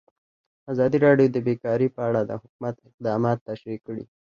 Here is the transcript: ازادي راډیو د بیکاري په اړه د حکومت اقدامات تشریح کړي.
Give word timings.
ازادي 0.71 0.97
راډیو 1.05 1.27
د 1.33 1.37
بیکاري 1.47 1.87
په 1.95 2.01
اړه 2.07 2.21
د 2.23 2.31
حکومت 2.41 2.75
اقدامات 2.89 3.37
تشریح 3.49 3.79
کړي. 3.87 4.03